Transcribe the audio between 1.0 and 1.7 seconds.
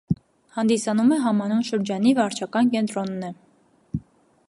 է համանուն